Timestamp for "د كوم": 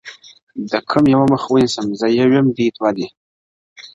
0.71-1.03